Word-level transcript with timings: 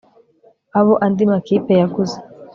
abo 0.79 0.93
andi 1.05 1.23
makipe 1.31 1.71
yaguze 1.81 2.17